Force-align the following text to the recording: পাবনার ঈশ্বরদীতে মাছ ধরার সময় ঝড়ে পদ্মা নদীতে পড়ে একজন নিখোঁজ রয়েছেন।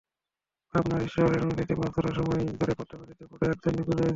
পাবনার 0.73 1.01
ঈশ্বরদীতে 1.07 1.73
মাছ 1.75 1.91
ধরার 1.95 2.13
সময় 2.15 2.41
ঝড়ে 2.51 2.73
পদ্মা 2.77 2.97
নদীতে 3.01 3.23
পড়ে 3.29 3.45
একজন 3.47 3.71
নিখোঁজ 3.71 3.95
রয়েছেন। 3.95 4.09